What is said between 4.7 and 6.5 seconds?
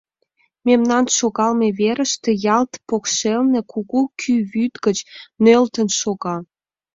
гыч нӧлтын шога.